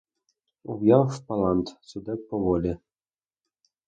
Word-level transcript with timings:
Ув'яв 0.63 1.25
Паллант, 1.27 1.77
судеб 1.81 2.29
по 2.29 2.37
волі; 2.39 2.77